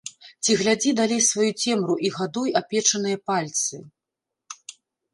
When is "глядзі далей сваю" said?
0.61-1.51